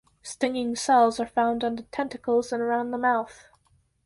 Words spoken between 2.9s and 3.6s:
mouth.